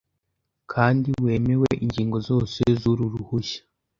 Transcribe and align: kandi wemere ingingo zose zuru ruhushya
kandi 0.71 1.07
wemere 1.23 1.71
ingingo 1.85 2.17
zose 2.27 2.59
zuru 2.79 3.03
ruhushya 3.13 3.61